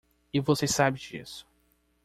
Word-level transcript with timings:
E 0.33 0.39
você 0.39 0.65
sabe 0.67 0.97
disso. 0.97 1.45